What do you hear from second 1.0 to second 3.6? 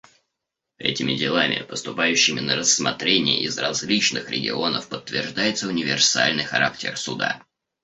делами, поступающими на рассмотрение из